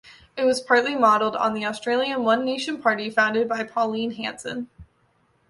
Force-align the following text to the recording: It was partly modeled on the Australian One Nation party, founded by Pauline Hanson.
It 0.35 0.45
was 0.45 0.59
partly 0.61 0.95
modeled 0.95 1.35
on 1.35 1.53
the 1.53 1.63
Australian 1.67 2.23
One 2.23 2.43
Nation 2.43 2.81
party, 2.81 3.11
founded 3.11 3.47
by 3.47 3.61
Pauline 3.63 4.13
Hanson. 4.15 4.67